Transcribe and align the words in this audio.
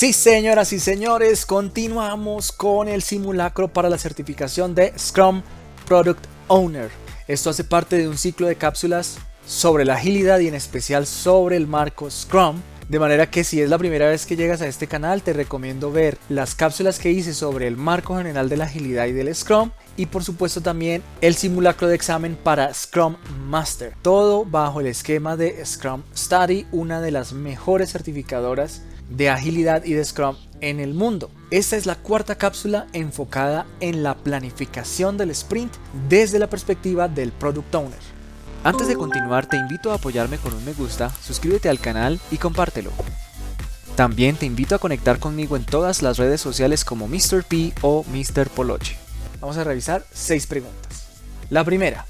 Sí, 0.00 0.14
señoras 0.14 0.72
y 0.72 0.80
señores, 0.80 1.44
continuamos 1.44 2.52
con 2.52 2.88
el 2.88 3.02
simulacro 3.02 3.68
para 3.68 3.90
la 3.90 3.98
certificación 3.98 4.74
de 4.74 4.94
Scrum 4.98 5.42
Product 5.86 6.24
Owner. 6.48 6.90
Esto 7.28 7.50
hace 7.50 7.64
parte 7.64 7.98
de 7.98 8.08
un 8.08 8.16
ciclo 8.16 8.46
de 8.46 8.56
cápsulas 8.56 9.18
sobre 9.44 9.84
la 9.84 9.96
agilidad 9.96 10.38
y 10.38 10.48
en 10.48 10.54
especial 10.54 11.06
sobre 11.06 11.58
el 11.58 11.66
marco 11.66 12.10
Scrum. 12.10 12.62
De 12.90 12.98
manera 12.98 13.30
que 13.30 13.44
si 13.44 13.60
es 13.60 13.70
la 13.70 13.78
primera 13.78 14.08
vez 14.08 14.26
que 14.26 14.34
llegas 14.34 14.62
a 14.62 14.66
este 14.66 14.88
canal 14.88 15.22
te 15.22 15.32
recomiendo 15.32 15.92
ver 15.92 16.18
las 16.28 16.56
cápsulas 16.56 16.98
que 16.98 17.12
hice 17.12 17.34
sobre 17.34 17.68
el 17.68 17.76
marco 17.76 18.16
general 18.16 18.48
de 18.48 18.56
la 18.56 18.64
agilidad 18.64 19.06
y 19.06 19.12
del 19.12 19.32
Scrum 19.32 19.70
y 19.96 20.06
por 20.06 20.24
supuesto 20.24 20.60
también 20.60 21.00
el 21.20 21.36
simulacro 21.36 21.86
de 21.86 21.94
examen 21.94 22.36
para 22.42 22.74
Scrum 22.74 23.14
Master. 23.46 23.94
Todo 24.02 24.44
bajo 24.44 24.80
el 24.80 24.88
esquema 24.88 25.36
de 25.36 25.64
Scrum 25.64 26.02
Study, 26.16 26.66
una 26.72 27.00
de 27.00 27.12
las 27.12 27.32
mejores 27.32 27.92
certificadoras 27.92 28.82
de 29.08 29.30
agilidad 29.30 29.84
y 29.84 29.92
de 29.92 30.04
Scrum 30.04 30.34
en 30.60 30.80
el 30.80 30.92
mundo. 30.92 31.30
Esta 31.52 31.76
es 31.76 31.86
la 31.86 31.94
cuarta 31.94 32.38
cápsula 32.38 32.88
enfocada 32.92 33.68
en 33.78 34.02
la 34.02 34.16
planificación 34.16 35.16
del 35.16 35.30
sprint 35.30 35.74
desde 36.08 36.40
la 36.40 36.50
perspectiva 36.50 37.06
del 37.06 37.30
Product 37.30 37.72
Owner. 37.72 38.19
Antes 38.62 38.88
de 38.88 38.96
continuar 38.96 39.46
te 39.46 39.56
invito 39.56 39.90
a 39.90 39.94
apoyarme 39.94 40.36
con 40.36 40.52
un 40.52 40.62
me 40.66 40.74
gusta, 40.74 41.08
suscríbete 41.22 41.70
al 41.70 41.80
canal 41.80 42.20
y 42.30 42.36
compártelo. 42.36 42.90
También 43.96 44.36
te 44.36 44.44
invito 44.44 44.74
a 44.74 44.78
conectar 44.78 45.18
conmigo 45.18 45.56
en 45.56 45.64
todas 45.64 46.02
las 46.02 46.18
redes 46.18 46.42
sociales 46.42 46.84
como 46.84 47.08
Mr. 47.08 47.42
P 47.42 47.72
o 47.80 48.04
Mr. 48.04 48.50
Poloche. 48.50 48.98
Vamos 49.40 49.56
a 49.56 49.64
revisar 49.64 50.04
seis 50.12 50.46
preguntas. 50.46 51.06
La 51.48 51.64
primera, 51.64 52.04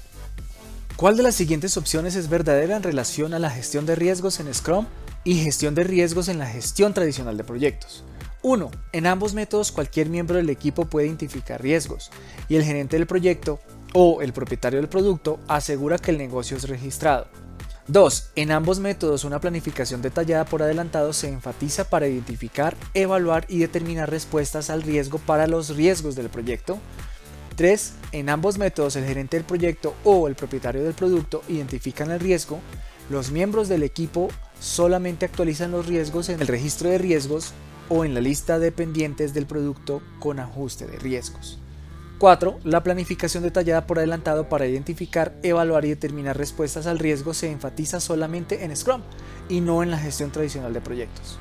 ¿cuál 0.97 1.15
de 1.15 1.23
las 1.23 1.35
siguientes 1.35 1.77
opciones 1.77 2.15
es 2.15 2.27
verdadera 2.27 2.75
en 2.75 2.83
relación 2.83 3.33
a 3.33 3.39
la 3.39 3.49
gestión 3.49 3.85
de 3.85 3.95
riesgos 3.95 4.41
en 4.41 4.53
Scrum 4.53 4.87
y 5.23 5.35
gestión 5.35 5.73
de 5.73 5.85
riesgos 5.85 6.27
en 6.27 6.39
la 6.39 6.47
gestión 6.47 6.93
tradicional 6.93 7.37
de 7.37 7.43
proyectos. 7.43 8.03
1. 8.41 8.71
En 8.91 9.05
ambos 9.05 9.33
métodos 9.33 9.71
cualquier 9.71 10.09
miembro 10.09 10.37
del 10.37 10.49
equipo 10.49 10.85
puede 10.85 11.07
identificar 11.07 11.61
riesgos 11.61 12.09
y 12.49 12.55
el 12.55 12.63
gerente 12.63 12.97
del 12.97 13.05
proyecto 13.05 13.59
o 13.93 14.21
el 14.21 14.33
propietario 14.33 14.79
del 14.79 14.89
producto 14.89 15.39
asegura 15.47 15.97
que 15.97 16.11
el 16.11 16.17
negocio 16.17 16.57
es 16.57 16.67
registrado. 16.67 17.27
2. 17.87 18.31
En 18.35 18.51
ambos 18.51 18.79
métodos 18.79 19.25
una 19.25 19.41
planificación 19.41 20.01
detallada 20.01 20.45
por 20.45 20.61
adelantado 20.61 21.13
se 21.13 21.27
enfatiza 21.27 21.89
para 21.89 22.07
identificar, 22.07 22.75
evaluar 22.93 23.45
y 23.49 23.59
determinar 23.59 24.09
respuestas 24.09 24.69
al 24.69 24.83
riesgo 24.83 25.17
para 25.19 25.47
los 25.47 25.75
riesgos 25.75 26.15
del 26.15 26.29
proyecto. 26.29 26.77
3. 27.55 27.93
En 28.13 28.29
ambos 28.29 28.57
métodos 28.57 28.95
el 28.95 29.05
gerente 29.05 29.37
del 29.37 29.45
proyecto 29.45 29.93
o 30.03 30.27
el 30.27 30.35
propietario 30.35 30.83
del 30.83 30.93
producto 30.93 31.43
identifican 31.49 32.11
el 32.11 32.19
riesgo, 32.19 32.59
los 33.09 33.31
miembros 33.31 33.67
del 33.67 33.83
equipo 33.83 34.29
solamente 34.59 35.25
actualizan 35.25 35.71
los 35.71 35.85
riesgos 35.85 36.29
en 36.29 36.39
el 36.39 36.47
registro 36.47 36.89
de 36.89 36.97
riesgos 36.97 37.51
o 37.89 38.05
en 38.05 38.13
la 38.13 38.21
lista 38.21 38.57
de 38.57 38.71
pendientes 38.71 39.33
del 39.33 39.47
producto 39.47 40.01
con 40.19 40.39
ajuste 40.39 40.87
de 40.87 40.97
riesgos. 40.97 41.59
4. 42.21 42.59
La 42.65 42.83
planificación 42.83 43.41
detallada 43.41 43.87
por 43.87 43.97
adelantado 43.97 44.47
para 44.47 44.67
identificar, 44.67 45.33
evaluar 45.41 45.85
y 45.85 45.89
determinar 45.89 46.37
respuestas 46.37 46.85
al 46.85 46.99
riesgo 46.99 47.33
se 47.33 47.49
enfatiza 47.49 47.99
solamente 47.99 48.63
en 48.63 48.77
Scrum 48.77 49.01
y 49.49 49.59
no 49.59 49.81
en 49.81 49.89
la 49.89 49.97
gestión 49.97 50.29
tradicional 50.29 50.71
de 50.71 50.81
proyectos. 50.81 51.39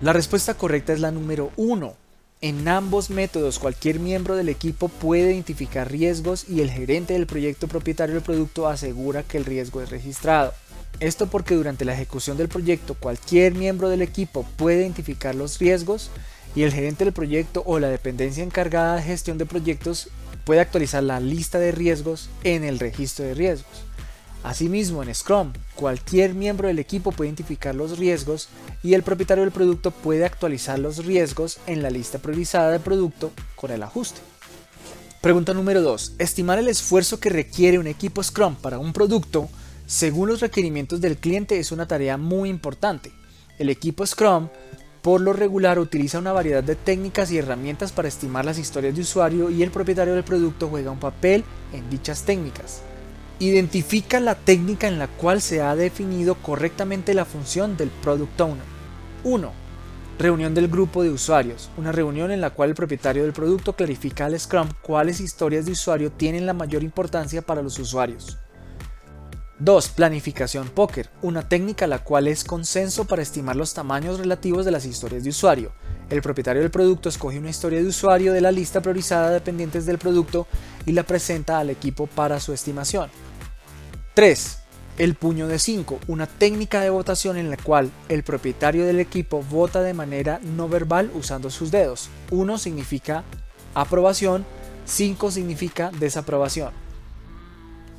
La 0.00 0.14
respuesta 0.14 0.54
correcta 0.54 0.94
es 0.94 1.00
la 1.00 1.10
número 1.10 1.50
1. 1.58 1.94
En 2.40 2.66
ambos 2.66 3.10
métodos 3.10 3.58
cualquier 3.58 4.00
miembro 4.00 4.36
del 4.36 4.48
equipo 4.48 4.88
puede 4.88 5.34
identificar 5.34 5.92
riesgos 5.92 6.48
y 6.48 6.62
el 6.62 6.70
gerente 6.70 7.12
del 7.12 7.26
proyecto 7.26 7.68
propietario 7.68 8.14
del 8.14 8.24
producto 8.24 8.68
asegura 8.68 9.22
que 9.22 9.36
el 9.36 9.44
riesgo 9.44 9.82
es 9.82 9.90
registrado. 9.90 10.54
Esto 10.98 11.26
porque 11.26 11.56
durante 11.56 11.84
la 11.84 11.92
ejecución 11.92 12.38
del 12.38 12.48
proyecto 12.48 12.94
cualquier 12.94 13.54
miembro 13.54 13.90
del 13.90 14.00
equipo 14.00 14.46
puede 14.56 14.80
identificar 14.80 15.34
los 15.34 15.58
riesgos 15.58 16.10
y 16.56 16.62
el 16.62 16.72
gerente 16.72 17.04
del 17.04 17.12
proyecto 17.12 17.62
o 17.66 17.78
la 17.78 17.88
dependencia 17.88 18.42
encargada 18.42 18.96
de 18.96 19.02
gestión 19.02 19.38
de 19.38 19.46
proyectos 19.46 20.08
puede 20.44 20.60
actualizar 20.60 21.02
la 21.02 21.20
lista 21.20 21.58
de 21.58 21.70
riesgos 21.70 22.30
en 22.42 22.64
el 22.64 22.78
registro 22.78 23.26
de 23.26 23.34
riesgos. 23.34 23.84
Asimismo, 24.42 25.02
en 25.02 25.14
Scrum, 25.14 25.52
cualquier 25.74 26.32
miembro 26.32 26.68
del 26.68 26.78
equipo 26.78 27.12
puede 27.12 27.28
identificar 27.28 27.74
los 27.74 27.98
riesgos 27.98 28.48
y 28.82 28.94
el 28.94 29.02
propietario 29.02 29.44
del 29.44 29.52
producto 29.52 29.90
puede 29.90 30.24
actualizar 30.24 30.78
los 30.78 31.04
riesgos 31.04 31.58
en 31.66 31.82
la 31.82 31.90
lista 31.90 32.18
priorizada 32.18 32.70
del 32.70 32.80
producto 32.80 33.32
con 33.54 33.70
el 33.70 33.82
ajuste. 33.82 34.20
Pregunta 35.20 35.52
número 35.52 35.82
2. 35.82 36.14
Estimar 36.18 36.58
el 36.58 36.68
esfuerzo 36.68 37.20
que 37.20 37.28
requiere 37.28 37.78
un 37.78 37.86
equipo 37.86 38.22
Scrum 38.22 38.54
para 38.54 38.78
un 38.78 38.92
producto 38.92 39.50
según 39.86 40.28
los 40.28 40.40
requerimientos 40.40 41.00
del 41.00 41.18
cliente 41.18 41.58
es 41.58 41.70
una 41.70 41.86
tarea 41.86 42.16
muy 42.16 42.48
importante. 42.48 43.12
El 43.58 43.68
equipo 43.68 44.06
Scrum 44.06 44.48
por 45.06 45.20
lo 45.20 45.32
regular 45.32 45.78
utiliza 45.78 46.18
una 46.18 46.32
variedad 46.32 46.64
de 46.64 46.74
técnicas 46.74 47.30
y 47.30 47.38
herramientas 47.38 47.92
para 47.92 48.08
estimar 48.08 48.44
las 48.44 48.58
historias 48.58 48.96
de 48.96 49.02
usuario 49.02 49.50
y 49.50 49.62
el 49.62 49.70
propietario 49.70 50.14
del 50.14 50.24
producto 50.24 50.66
juega 50.66 50.90
un 50.90 50.98
papel 50.98 51.44
en 51.72 51.88
dichas 51.88 52.24
técnicas. 52.24 52.82
Identifica 53.38 54.18
la 54.18 54.34
técnica 54.34 54.88
en 54.88 54.98
la 54.98 55.06
cual 55.06 55.40
se 55.40 55.62
ha 55.62 55.76
definido 55.76 56.34
correctamente 56.34 57.14
la 57.14 57.24
función 57.24 57.76
del 57.76 57.90
Product 57.90 58.40
Owner. 58.40 58.64
1. 59.22 59.52
Reunión 60.18 60.54
del 60.54 60.66
grupo 60.66 61.04
de 61.04 61.10
usuarios. 61.10 61.70
Una 61.76 61.92
reunión 61.92 62.32
en 62.32 62.40
la 62.40 62.50
cual 62.50 62.70
el 62.70 62.74
propietario 62.74 63.22
del 63.22 63.32
producto 63.32 63.74
clarifica 63.74 64.24
al 64.24 64.36
Scrum 64.36 64.70
cuáles 64.82 65.20
historias 65.20 65.66
de 65.66 65.72
usuario 65.72 66.10
tienen 66.10 66.46
la 66.46 66.52
mayor 66.52 66.82
importancia 66.82 67.42
para 67.42 67.62
los 67.62 67.78
usuarios. 67.78 68.38
2. 69.58 69.88
Planificación 69.88 70.68
póker, 70.68 71.08
una 71.22 71.48
técnica 71.48 71.86
la 71.86 72.00
cual 72.00 72.28
es 72.28 72.44
consenso 72.44 73.06
para 73.06 73.22
estimar 73.22 73.56
los 73.56 73.72
tamaños 73.72 74.18
relativos 74.18 74.66
de 74.66 74.70
las 74.70 74.84
historias 74.84 75.24
de 75.24 75.30
usuario. 75.30 75.72
El 76.10 76.20
propietario 76.20 76.60
del 76.60 76.70
producto 76.70 77.08
escoge 77.08 77.38
una 77.38 77.48
historia 77.48 77.80
de 77.80 77.88
usuario 77.88 78.34
de 78.34 78.42
la 78.42 78.52
lista 78.52 78.82
priorizada 78.82 79.28
de 79.28 79.34
dependientes 79.34 79.86
del 79.86 79.96
producto 79.96 80.46
y 80.84 80.92
la 80.92 81.04
presenta 81.04 81.58
al 81.58 81.70
equipo 81.70 82.06
para 82.06 82.38
su 82.38 82.52
estimación. 82.52 83.08
3. 84.12 84.58
El 84.98 85.14
puño 85.14 85.48
de 85.48 85.58
5, 85.58 86.00
una 86.06 86.26
técnica 86.26 86.82
de 86.82 86.90
votación 86.90 87.38
en 87.38 87.50
la 87.50 87.56
cual 87.56 87.90
el 88.10 88.24
propietario 88.24 88.84
del 88.84 89.00
equipo 89.00 89.42
vota 89.42 89.80
de 89.80 89.94
manera 89.94 90.38
no 90.42 90.68
verbal 90.68 91.10
usando 91.14 91.48
sus 91.48 91.70
dedos. 91.70 92.10
1 92.30 92.58
significa 92.58 93.24
aprobación, 93.74 94.44
5 94.84 95.30
significa 95.30 95.90
desaprobación. 95.98 96.72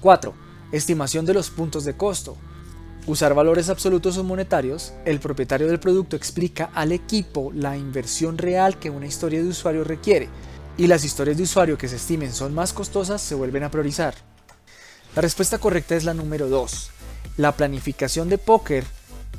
4 0.02 0.47
Estimación 0.72 1.26
de 1.26 1.34
los 1.34 1.50
puntos 1.50 1.86
de 1.86 1.96
costo. 1.96 2.36
Usar 3.06 3.34
valores 3.34 3.70
absolutos 3.70 4.18
o 4.18 4.24
monetarios, 4.26 4.94
el 5.06 5.20
propietario 5.20 5.68
del 5.68 5.80
producto 5.80 6.18
explica 6.18 6.70
al 6.74 6.92
equipo 6.92 7.52
la 7.54 7.78
inversión 7.78 8.38
real 8.38 8.78
que 8.78 8.90
una 8.90 9.08
historia 9.08 9.42
de 9.42 9.48
usuario 9.48 9.86
requiere 9.86 10.28
y 10.78 10.88
las 10.88 11.06
historias 11.06 11.38
de 11.38 11.44
usuario 11.44 11.78
que 11.78 11.88
se 11.88 11.96
estimen 11.96 12.34
son 12.34 12.54
más 12.54 12.74
costosas 12.74 13.22
se 13.22 13.34
vuelven 13.34 13.64
a 13.64 13.72
priorizar. 13.72 14.14
La 15.16 15.22
respuesta 15.22 15.58
correcta 15.58 15.96
es 15.96 16.04
la 16.04 16.14
número 16.14 16.50
2. 16.50 16.90
La 17.38 17.54
planificación 17.54 18.28
de 18.28 18.38
póker 18.38 18.84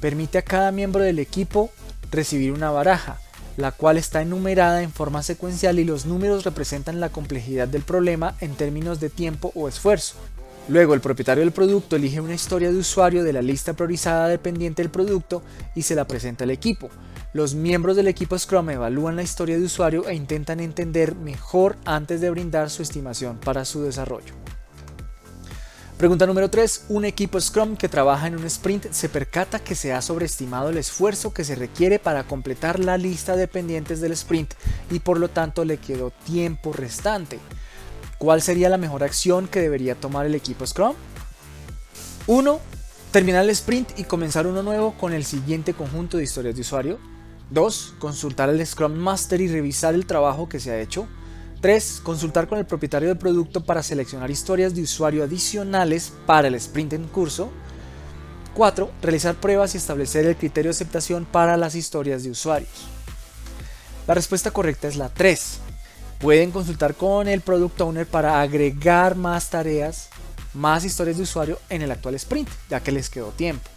permite 0.00 0.39
a 0.39 0.43
cada 0.43 0.72
miembro 0.72 1.03
del 1.03 1.19
equipo 1.19 1.71
recibir 2.10 2.53
una 2.53 2.71
baraja, 2.71 3.21
la 3.59 3.72
cual 3.72 3.99
está 3.99 4.22
enumerada 4.22 4.83
en 4.83 4.93
forma 4.93 5.22
secuencial 5.22 5.78
y 5.78 5.84
los 5.84 6.06
números 6.06 6.45
representan 6.45 7.00
la 7.00 7.10
complejidad 7.10 7.69
del 7.69 7.83
problema 7.83 8.34
en 8.41 8.55
términos 8.55 8.99
de 8.99 9.10
tiempo 9.10 9.53
o 9.55 9.69
esfuerzo. 9.69 10.15
Luego 10.68 10.92
el 10.92 11.00
propietario 11.00 11.42
del 11.42 11.52
producto 11.52 11.96
elige 11.96 12.20
una 12.20 12.34
historia 12.34 12.70
de 12.70 12.76
usuario 12.76 13.24
de 13.24 13.32
la 13.32 13.40
lista 13.40 13.72
priorizada 13.72 14.28
dependiente 14.28 14.82
del 14.82 14.90
producto 14.90 15.42
y 15.74 15.80
se 15.80 15.94
la 15.94 16.06
presenta 16.06 16.44
al 16.44 16.50
equipo. 16.50 16.90
Los 17.32 17.54
miembros 17.54 17.96
del 17.96 18.06
equipo 18.06 18.38
Scrum 18.38 18.68
evalúan 18.68 19.16
la 19.16 19.22
historia 19.22 19.58
de 19.58 19.64
usuario 19.64 20.06
e 20.06 20.14
intentan 20.14 20.60
entender 20.60 21.14
mejor 21.14 21.76
antes 21.86 22.20
de 22.20 22.28
brindar 22.28 22.68
su 22.68 22.82
estimación 22.82 23.38
para 23.38 23.64
su 23.64 23.82
desarrollo. 23.82 24.34
Pregunta 25.97 26.26
número 26.26 26.50
3. 26.50 26.84
Un 26.91 27.06
equipo 27.06 27.41
Scrum 27.41 27.76
que 27.76 27.88
trabaja 27.88 28.26
en 28.26 28.36
un 28.36 28.44
sprint 28.44 28.92
se 28.92 29.09
percata 29.09 29.59
que 29.60 29.74
se 29.74 29.94
ha 29.94 30.03
sobreestimado 30.03 30.68
el 30.68 30.76
esfuerzo 30.76 31.32
que 31.32 31.44
se 31.44 31.54
requiere 31.54 31.98
para 31.98 32.24
completar 32.24 32.78
la 32.78 32.98
lista 32.98 33.36
de 33.36 33.48
pendientes 33.48 34.03
del 34.03 34.12
sprint 34.12 34.53
y 34.91 35.00
por 35.00 35.18
lo 35.18 35.28
tanto 35.28 35.64
le 35.64 35.78
quedó 35.78 36.10
tiempo 36.26 36.74
restante. 36.74 37.38
¿Cuál 38.18 38.42
sería 38.42 38.68
la 38.68 38.78
mejor 38.78 39.04
acción 39.04 39.47
que 39.47 39.60
debería 39.60 39.94
tomar 39.94 40.26
el 40.26 40.34
equipo 40.34 40.66
Scrum? 40.66 40.94
1. 42.26 42.60
Terminar 43.12 43.44
el 43.44 43.50
sprint 43.50 43.97
y 43.97 44.04
comenzar 44.04 44.48
uno 44.48 44.65
nuevo 44.65 44.94
con 44.98 45.12
el 45.12 45.24
siguiente 45.24 45.72
conjunto 45.72 46.16
de 46.16 46.24
historias 46.24 46.56
de 46.56 46.62
usuario. 46.62 46.98
2. 47.50 47.94
Consultar 48.00 48.48
al 48.48 48.66
Scrum 48.66 48.92
Master 48.92 49.41
y 49.41 49.47
revisar 49.47 49.94
el 49.94 50.04
trabajo 50.04 50.48
que 50.48 50.59
se 50.59 50.72
ha 50.72 50.80
hecho. 50.80 51.06
3. 51.60 52.00
Consultar 52.03 52.48
con 52.48 52.59
el 52.59 52.66
propietario 52.66 53.09
del 53.09 53.18
producto 53.18 53.65
para 53.65 53.84
seleccionar 53.84 54.32
historias 54.32 54.74
de 54.74 54.82
usuario 54.82 55.22
adicionales 55.22 56.12
para 56.26 56.48
el 56.48 56.56
sprint 56.56 56.94
en 56.94 57.04
curso. 57.06 57.50
4. 58.54 58.91
Realizar 59.00 59.36
pruebas 59.36 59.74
y 59.74 59.78
establecer 59.78 60.26
el 60.26 60.36
criterio 60.36 60.71
de 60.71 60.74
aceptación 60.74 61.24
para 61.24 61.56
las 61.56 61.76
historias 61.76 62.24
de 62.24 62.30
usuarios. 62.30 62.88
La 64.09 64.14
respuesta 64.14 64.50
correcta 64.50 64.88
es 64.88 64.97
la 64.97 65.09
3 65.09 65.60
pueden 66.18 66.50
consultar 66.50 66.94
con 66.94 67.28
el 67.28 67.41
Product 67.41 67.80
Owner 67.80 68.06
para 68.06 68.41
agregar 68.41 69.16
más 69.16 69.50
tareas, 69.50 70.09
más 70.54 70.84
historias 70.84 71.16
de 71.16 71.22
usuario 71.22 71.59
en 71.70 71.82
el 71.82 71.91
actual 71.91 72.15
sprint, 72.16 72.48
ya 72.68 72.80
que 72.80 72.92
les 72.92 73.09
quedó 73.09 73.28
tiempo. 73.28 73.68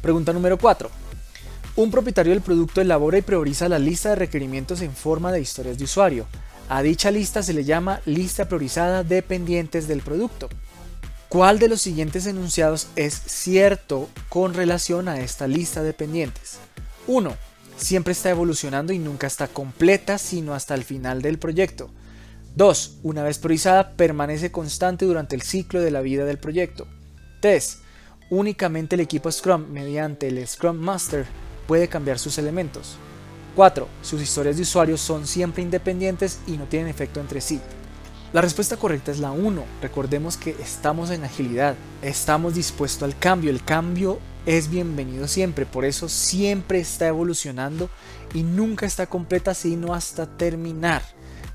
Pregunta 0.00 0.32
número 0.32 0.58
4. 0.58 0.90
Un 1.76 1.90
propietario 1.90 2.32
del 2.32 2.42
producto 2.42 2.80
elabora 2.80 3.18
y 3.18 3.22
prioriza 3.22 3.68
la 3.68 3.78
lista 3.78 4.10
de 4.10 4.16
requerimientos 4.16 4.80
en 4.80 4.94
forma 4.94 5.32
de 5.32 5.40
historias 5.40 5.78
de 5.78 5.84
usuario. 5.84 6.26
A 6.68 6.82
dicha 6.82 7.10
lista 7.10 7.42
se 7.42 7.52
le 7.52 7.64
llama 7.64 8.00
lista 8.04 8.46
priorizada 8.46 9.04
dependientes 9.04 9.88
del 9.88 10.02
producto. 10.02 10.48
¿Cuál 11.28 11.58
de 11.58 11.68
los 11.68 11.80
siguientes 11.80 12.26
enunciados 12.26 12.88
es 12.96 13.14
cierto 13.14 14.08
con 14.28 14.54
relación 14.54 15.08
a 15.08 15.20
esta 15.20 15.46
lista 15.46 15.82
de 15.82 15.92
pendientes? 15.92 16.58
1. 17.06 17.36
Siempre 17.78 18.12
está 18.12 18.30
evolucionando 18.30 18.92
y 18.92 18.98
nunca 18.98 19.28
está 19.28 19.46
completa 19.46 20.18
sino 20.18 20.52
hasta 20.52 20.74
el 20.74 20.82
final 20.82 21.22
del 21.22 21.38
proyecto. 21.38 21.90
2. 22.56 22.98
Una 23.04 23.22
vez 23.22 23.38
priorizada, 23.38 23.92
permanece 23.92 24.50
constante 24.50 25.04
durante 25.04 25.36
el 25.36 25.42
ciclo 25.42 25.80
de 25.80 25.92
la 25.92 26.00
vida 26.00 26.24
del 26.24 26.38
proyecto. 26.38 26.88
3. 27.40 27.78
Únicamente 28.30 28.96
el 28.96 29.00
equipo 29.00 29.30
Scrum, 29.30 29.68
mediante 29.70 30.26
el 30.26 30.44
Scrum 30.46 30.76
Master, 30.76 31.24
puede 31.68 31.86
cambiar 31.86 32.18
sus 32.18 32.36
elementos. 32.38 32.96
4. 33.54 33.88
Sus 34.02 34.20
historias 34.20 34.56
de 34.56 34.62
usuario 34.62 34.96
son 34.96 35.26
siempre 35.26 35.62
independientes 35.62 36.40
y 36.48 36.56
no 36.56 36.64
tienen 36.64 36.88
efecto 36.88 37.20
entre 37.20 37.40
sí. 37.40 37.60
La 38.30 38.42
respuesta 38.42 38.76
correcta 38.76 39.10
es 39.10 39.20
la 39.20 39.30
1. 39.30 39.64
Recordemos 39.80 40.36
que 40.36 40.50
estamos 40.60 41.10
en 41.10 41.24
agilidad, 41.24 41.76
estamos 42.02 42.54
dispuestos 42.54 43.02
al 43.04 43.18
cambio. 43.18 43.50
El 43.50 43.64
cambio 43.64 44.18
es 44.44 44.68
bienvenido 44.68 45.26
siempre, 45.26 45.64
por 45.64 45.86
eso 45.86 46.10
siempre 46.10 46.78
está 46.78 47.06
evolucionando 47.08 47.88
y 48.34 48.42
nunca 48.42 48.84
está 48.84 49.06
completa 49.06 49.54
sino 49.54 49.94
hasta 49.94 50.26
terminar. 50.26 51.00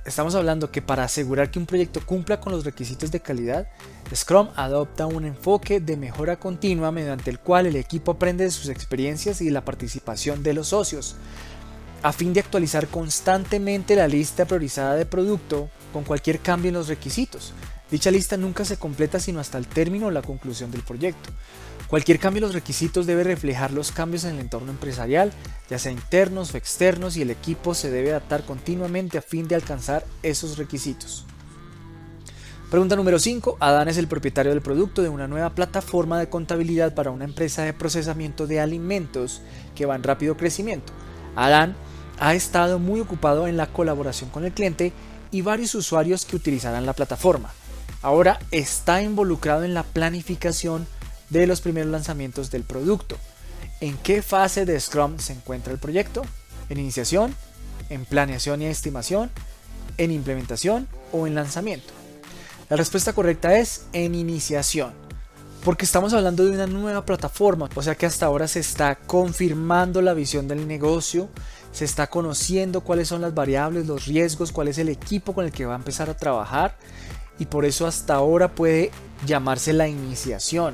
Estamos 0.03 0.33
hablando 0.33 0.71
que 0.71 0.81
para 0.81 1.03
asegurar 1.03 1.51
que 1.51 1.59
un 1.59 1.67
proyecto 1.67 2.03
cumpla 2.03 2.41
con 2.41 2.51
los 2.51 2.65
requisitos 2.65 3.11
de 3.11 3.19
calidad, 3.19 3.67
Scrum 4.13 4.49
adopta 4.55 5.05
un 5.05 5.25
enfoque 5.25 5.79
de 5.79 5.95
mejora 5.95 6.39
continua 6.39 6.91
mediante 6.91 7.29
el 7.29 7.37
cual 7.37 7.67
el 7.67 7.75
equipo 7.75 8.13
aprende 8.13 8.45
de 8.45 8.51
sus 8.51 8.69
experiencias 8.69 9.41
y 9.41 9.51
la 9.51 9.63
participación 9.63 10.41
de 10.41 10.55
los 10.55 10.69
socios 10.69 11.17
a 12.01 12.11
fin 12.11 12.33
de 12.33 12.41
actualizar 12.41 12.87
constantemente 12.87 13.95
la 13.95 14.09
lista 14.09 14.45
priorizada 14.45 14.95
de 14.95 15.05
producto 15.05 15.69
con 15.93 16.03
cualquier 16.03 16.39
cambio 16.39 16.69
en 16.69 16.75
los 16.75 16.89
requisitos. 16.89 17.53
Dicha 17.89 18.11
lista 18.11 18.35
nunca 18.35 18.65
se 18.65 18.77
completa 18.77 19.19
sino 19.19 19.39
hasta 19.39 19.57
el 19.57 19.67
término 19.67 20.07
o 20.07 20.11
la 20.11 20.23
conclusión 20.23 20.71
del 20.71 20.81
proyecto. 20.81 21.29
Cualquier 21.87 22.17
cambio 22.17 22.39
en 22.39 22.47
los 22.47 22.55
requisitos 22.55 23.05
debe 23.05 23.23
reflejar 23.23 23.71
los 23.71 23.91
cambios 23.91 24.23
en 24.23 24.35
el 24.35 24.41
entorno 24.41 24.71
empresarial, 24.71 25.31
ya 25.69 25.77
sea 25.77 25.91
internos 25.91 26.53
o 26.53 26.57
externos, 26.57 27.15
y 27.15 27.21
el 27.21 27.29
equipo 27.29 27.75
se 27.75 27.91
debe 27.91 28.09
adaptar 28.09 28.45
continuamente 28.45 29.19
a 29.19 29.21
fin 29.21 29.47
de 29.47 29.53
alcanzar 29.53 30.03
esos 30.23 30.57
requisitos. 30.57 31.25
Pregunta 32.71 32.95
número 32.95 33.19
5. 33.19 33.57
Adán 33.59 33.89
es 33.89 33.97
el 33.97 34.07
propietario 34.07 34.51
del 34.51 34.63
producto 34.63 35.03
de 35.03 35.09
una 35.09 35.27
nueva 35.27 35.51
plataforma 35.51 36.17
de 36.17 36.29
contabilidad 36.29 36.95
para 36.95 37.11
una 37.11 37.25
empresa 37.25 37.61
de 37.61 37.73
procesamiento 37.73 38.47
de 38.47 38.59
alimentos 38.59 39.43
que 39.75 39.85
va 39.85 39.95
en 39.95 40.01
rápido 40.01 40.35
crecimiento. 40.35 40.91
Adán 41.35 41.75
ha 42.19 42.33
estado 42.33 42.79
muy 42.79 42.99
ocupado 42.99 43.47
en 43.47 43.57
la 43.57 43.67
colaboración 43.67 44.31
con 44.31 44.45
el 44.45 44.53
cliente 44.53 44.93
y 45.33 45.41
varios 45.41 45.75
usuarios 45.75 46.25
que 46.25 46.37
utilizarán 46.37 46.85
la 46.85 46.93
plataforma. 46.93 47.51
Ahora 48.01 48.39
está 48.51 49.01
involucrado 49.01 49.63
en 49.63 49.73
la 49.73 49.83
planificación 49.83 50.87
de 51.29 51.47
los 51.47 51.59
primeros 51.59 51.91
lanzamientos 51.91 52.51
del 52.51 52.63
producto. 52.63 53.17
¿En 53.81 53.97
qué 53.97 54.21
fase 54.21 54.65
de 54.65 54.79
Scrum 54.79 55.17
se 55.17 55.33
encuentra 55.33 55.73
el 55.73 55.79
proyecto? 55.79 56.21
¿En 56.69 56.79
iniciación? 56.79 57.35
¿En 57.89 58.05
planeación 58.05 58.61
y 58.61 58.67
estimación? 58.67 59.31
¿En 59.97 60.11
implementación 60.11 60.87
o 61.11 61.25
en 61.27 61.35
lanzamiento? 61.35 61.91
La 62.69 62.77
respuesta 62.77 63.13
correcta 63.13 63.57
es 63.57 63.85
en 63.91 64.15
iniciación 64.15 65.02
porque 65.63 65.85
estamos 65.85 66.13
hablando 66.13 66.43
de 66.43 66.51
una 66.51 66.67
nueva 66.67 67.05
plataforma, 67.05 67.69
o 67.73 67.81
sea 67.81 67.95
que 67.95 68.05
hasta 68.05 68.25
ahora 68.25 68.47
se 68.49 68.59
está 68.59 68.95
confirmando 68.95 70.01
la 70.01 70.13
visión 70.13 70.47
del 70.47 70.67
negocio, 70.67 71.29
se 71.71 71.85
está 71.85 72.07
conociendo 72.07 72.81
cuáles 72.81 73.07
son 73.07 73.21
las 73.21 73.33
variables, 73.33 73.87
los 73.87 74.05
riesgos, 74.05 74.51
cuál 74.51 74.67
es 74.67 74.77
el 74.77 74.89
equipo 74.89 75.33
con 75.33 75.45
el 75.45 75.51
que 75.51 75.65
va 75.65 75.73
a 75.73 75.77
empezar 75.77 76.09
a 76.09 76.17
trabajar 76.17 76.77
y 77.39 77.45
por 77.45 77.63
eso 77.63 77.87
hasta 77.87 78.15
ahora 78.15 78.53
puede 78.53 78.91
llamarse 79.25 79.71
la 79.71 79.87
iniciación, 79.87 80.73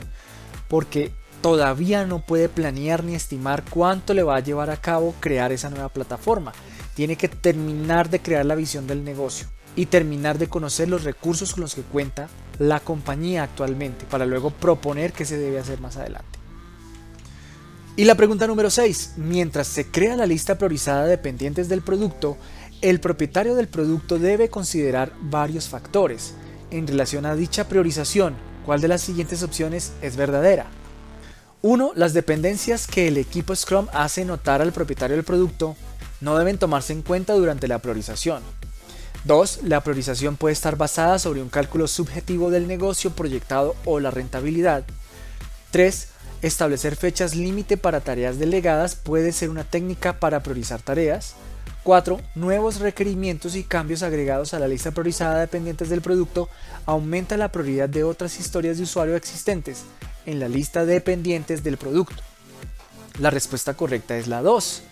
porque 0.68 1.12
todavía 1.42 2.06
no 2.06 2.25
puede 2.25 2.50
planear 2.50 3.03
ni 3.03 3.13
estimar 3.13 3.63
cuánto 3.69 4.15
le 4.15 4.24
va 4.24 4.38
a 4.38 4.42
llevar 4.42 4.71
a 4.71 4.81
cabo 4.81 5.13
crear 5.19 5.51
esa 5.51 5.69
nueva 5.69 5.89
plataforma. 5.89 6.51
Tiene 6.95 7.15
que 7.15 7.30
terminar 7.30 8.09
de 8.09 8.21
crear 8.21 8.45
la 8.45 8.56
visión 8.56 8.88
del 8.88 9.03
negocio 9.03 9.47
y 9.75 9.85
terminar 9.85 10.39
de 10.39 10.50
conocer 10.50 10.89
los 10.89 11.03
recursos 11.03 11.53
con 11.53 11.62
los 11.62 11.75
que 11.75 11.83
cuenta 11.83 12.27
la 12.59 12.81
compañía 12.81 13.44
actualmente 13.44 14.06
para 14.06 14.25
luego 14.25 14.51
proponer 14.51 15.13
qué 15.13 15.25
se 15.25 15.38
debe 15.38 15.59
hacer 15.59 15.79
más 15.79 15.97
adelante. 15.97 16.38
Y 17.95 18.06
la 18.06 18.15
pregunta 18.15 18.47
número 18.47 18.69
6. 18.69 19.15
Mientras 19.17 19.67
se 19.67 19.89
crea 19.89 20.15
la 20.15 20.25
lista 20.25 20.57
priorizada 20.57 21.06
de 21.06 21.17
pendientes 21.17 21.67
del 21.67 21.81
producto, 21.81 22.38
el 22.81 23.01
propietario 23.01 23.56
del 23.56 23.67
producto 23.67 24.19
debe 24.19 24.50
considerar 24.50 25.11
varios 25.19 25.67
factores 25.67 26.33
en 26.71 26.88
relación 26.88 27.25
a 27.25 27.35
dicha 27.35 27.67
priorización. 27.67 28.35
¿Cuál 28.65 28.79
de 28.79 28.88
las 28.88 29.01
siguientes 29.01 29.44
opciones 29.44 29.91
es 30.01 30.15
verdadera? 30.15 30.67
1. 31.61 31.91
Las 31.95 32.13
dependencias 32.13 32.88
que 32.88 33.09
el 33.09 33.17
equipo 33.17 33.53
Scrum 33.53 33.88
hace 33.91 34.23
notar 34.23 34.61
al 34.61 34.71
propietario 34.71 35.17
del 35.17 35.25
producto 35.25 35.75
no 36.21 36.38
deben 36.38 36.57
tomarse 36.57 36.94
en 36.94 37.01
cuenta 37.01 37.33
durante 37.33 37.67
la 37.67 37.79
priorización. 37.79 38.41
2. 39.25 39.63
La 39.63 39.81
priorización 39.81 40.38
puede 40.38 40.54
estar 40.54 40.77
basada 40.77 41.19
sobre 41.19 41.42
un 41.42 41.50
cálculo 41.50 41.88
subjetivo 41.88 42.51
del 42.51 42.68
negocio 42.68 43.12
proyectado 43.12 43.75
o 43.86 44.00
la 44.00 44.12
rentabilidad. 44.12 44.83
3. 45.71 46.07
Establecer 46.42 46.95
fechas 46.95 47.36
límite 47.36 47.77
para 47.77 48.00
tareas 48.00 48.39
delegadas 48.39 48.95
puede 48.95 49.31
ser 49.33 49.50
una 49.50 49.63
técnica 49.66 50.19
para 50.19 50.42
priorizar 50.42 50.81
tareas. 50.81 51.36
4. 51.83 52.19
Nuevos 52.36 52.80
requerimientos 52.80 53.56
y 53.56 53.63
cambios 53.63 54.04
agregados 54.04 54.54
a 54.54 54.60
la 54.60 54.68
lista 54.68 54.92
priorizada 54.92 55.39
de 55.39 55.48
pendientes 55.48 55.89
del 55.89 56.01
producto 56.01 56.50
aumenta 56.86 57.38
la 57.38 57.51
prioridad 57.51 57.89
de 57.89 58.04
otras 58.04 58.39
historias 58.39 58.77
de 58.77 58.83
usuario 58.83 59.16
existentes 59.16 59.83
en 60.25 60.39
la 60.39 60.48
lista 60.48 60.86
de 60.86 61.01
pendientes 61.01 61.63
del 61.63 61.77
producto. 61.77 62.21
La 63.19 63.30
respuesta 63.30 63.74
correcta 63.74 64.18
es 64.18 64.27
la 64.27 64.42
2. 64.42 64.83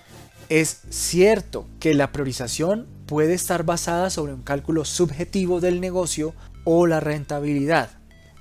Es 0.50 0.82
cierto 0.90 1.68
que 1.80 1.94
la 1.94 2.12
priorización 2.12 2.97
puede 3.08 3.34
estar 3.34 3.64
basada 3.64 4.10
sobre 4.10 4.34
un 4.34 4.44
cálculo 4.44 4.86
subjetivo 4.86 5.62
del 5.62 5.82
negocio 5.82 6.34
o 6.66 6.86
la 6.86 7.00
rentabilidad. 7.00 7.90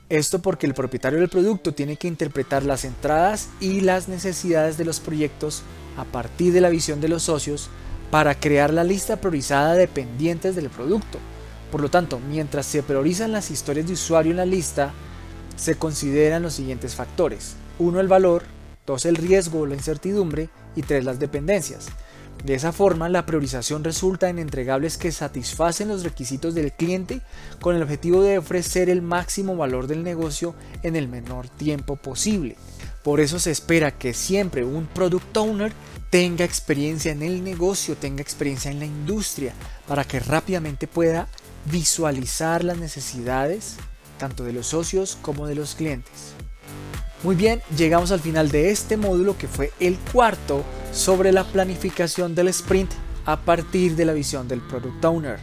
Esto 0.09 0.41
porque 0.41 0.67
el 0.67 0.75
propietario 0.75 1.19
del 1.21 1.29
producto 1.29 1.73
tiene 1.73 1.97
que 1.97 2.09
interpretar 2.09 2.65
las 2.65 2.85
entradas 2.85 3.49
y 3.61 3.81
las 3.81 4.09
necesidades 4.09 4.77
de 4.77 4.85
los 4.85 5.01
proyectos 5.01 5.63
a 5.97 6.05
partir 6.05 6.53
de 6.53 6.61
la 6.61 6.69
visión 6.69 7.01
de 7.01 7.09
los 7.09 7.25
socios 7.25 7.71
para 8.11 8.39
crear 8.39 8.73
la 8.73 8.85
lista 8.85 9.21
priorizada 9.21 9.75
de 9.75 9.89
pendientes 9.89 10.55
del 10.55 10.71
producto. 10.71 11.19
Por 11.73 11.81
lo 11.81 11.89
tanto, 11.89 12.21
mientras 12.21 12.67
se 12.67 12.83
priorizan 12.83 13.33
las 13.33 13.51
historias 13.51 13.87
de 13.87 13.95
usuario 13.95 14.31
en 14.31 14.37
la 14.37 14.47
lista, 14.47 14.93
se 15.57 15.77
consideran 15.77 16.43
los 16.43 16.55
siguientes 16.55 16.95
factores. 16.95 17.57
1. 17.79 18.01
El 18.01 18.09
valor, 18.09 18.45
2. 18.87 19.07
El 19.07 19.17
riesgo 19.17 19.61
o 19.61 19.67
la 19.67 19.75
incertidumbre 19.75 20.49
y 20.77 20.83
3. 20.83 21.05
Las 21.05 21.19
dependencias. 21.19 21.87
De 22.45 22.55
esa 22.55 22.73
forma, 22.73 23.09
la 23.09 23.27
priorización 23.27 23.83
resulta 23.83 24.29
en 24.29 24.39
entregables 24.39 24.99
que 24.99 25.11
satisfacen 25.11 25.89
los 25.89 26.05
requisitos 26.05 26.55
del 26.55 26.73
cliente 26.73 27.21
con 27.61 27.75
el 27.75 27.83
objetivo 27.83 28.23
de 28.23 28.39
ofrecer 28.39 28.89
el 28.89 29.03
máximo 29.03 29.57
valor 29.57 29.87
del 29.87 30.03
negocio 30.03 30.55
en 30.83 30.97
el 30.97 31.09
menor 31.09 31.49
tiempo 31.49 31.97
posible. 31.97 32.57
Por 33.03 33.21
eso 33.21 33.39
se 33.39 33.51
espera 33.51 33.97
que 33.97 34.15
siempre 34.15 34.65
un 34.65 34.87
product 34.87 35.37
owner 35.37 35.73
tenga 36.11 36.45
experiencia 36.45 37.13
en 37.13 37.23
el 37.23 37.43
negocio, 37.43 37.97
tenga 37.97 38.23
experiencia 38.23 38.71
en 38.71 38.79
la 38.79 38.87
industria, 38.87 39.55
para 39.87 40.05
que 40.05 40.21
rápidamente 40.21 40.87
pueda 40.87 41.29
visualizar 41.71 42.63
las 42.65 42.79
necesidades 42.79 43.77
tanto 44.19 44.45
de 44.45 44.53
los 44.53 44.69
socios 44.69 45.19
como 45.21 45.47
de 45.47 45.55
los 45.55 45.75
clientes. 45.75 46.33
Muy 47.23 47.35
bien, 47.35 47.63
llegamos 47.77 48.13
al 48.13 48.21
final 48.21 48.51
de 48.51 48.71
este 48.71 48.97
módulo 48.97 49.37
que 49.37 49.49
fue 49.49 49.73
el 49.81 49.99
cuarto 50.13 50.65
sobre 50.97 51.31
la 51.31 51.45
planificación 51.45 52.35
del 52.35 52.49
sprint 52.49 52.91
a 53.27 53.37
partir 53.37 53.97
de 53.97 54.07
la 54.07 54.15
visión 54.15 54.49
del 54.49 54.61
Product 54.61 55.05
Owner. 55.05 55.39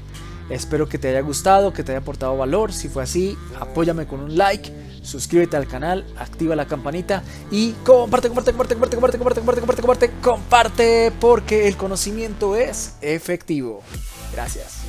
Espero 0.50 0.90
que 0.90 0.98
te 0.98 1.10
haya 1.10 1.22
gustado, 1.22 1.72
que 1.72 1.84
te 1.84 1.92
haya 1.92 2.00
aportado 2.00 2.36
valor. 2.36 2.74
Si 2.74 2.90
fue 2.90 3.04
así, 3.04 3.38
apóyame 3.60 4.08
con 4.08 4.20
un 4.20 4.36
like, 4.36 4.72
suscríbete 5.04 5.56
al 5.56 5.68
canal, 5.68 6.06
activa 6.18 6.56
la 6.56 6.66
campanita 6.66 7.24
y 7.52 7.74
comparte, 7.86 8.28
comparte, 8.30 8.52
comparte, 8.52 8.76
comparte, 8.76 8.98
comparte, 8.98 9.18
comparte, 9.18 9.40
comparte, 9.40 9.62
comparte, 9.62 9.82
comparte, 9.82 10.12
comparte, 10.22 11.14
porque 11.20 11.68
el 11.68 11.78
conocimiento 11.78 12.56
es 12.56 12.96
efectivo. 13.02 13.84
Gracias. 14.34 14.80